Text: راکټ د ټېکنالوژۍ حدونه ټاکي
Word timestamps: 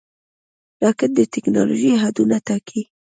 راکټ 0.83 1.09
د 1.15 1.19
ټېکنالوژۍ 1.31 1.91
حدونه 2.03 2.35
ټاکي 2.47 2.81